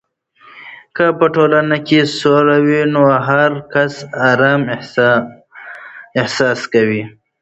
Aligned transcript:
که 0.95 1.05
په 1.19 1.25
ټولنه 1.35 1.77
کې 1.87 1.99
سوله 2.19 2.57
وي، 2.65 2.81
نو 2.93 3.01
هر 3.27 3.51
کس 3.73 3.93
آرام 4.29 4.61
احساس 6.21 6.59
کوي. 6.73 7.03